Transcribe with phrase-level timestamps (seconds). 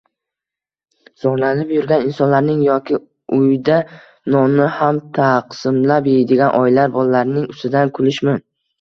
[1.25, 2.99] zorlanib yurgan insonlarning yoki
[3.37, 3.79] uyda
[4.39, 8.41] nonni ham taqsimlab yeydigan oilalar bolalarining ustidan kulishmi?